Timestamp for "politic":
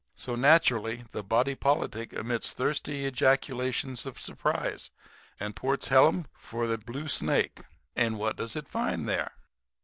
1.53-2.11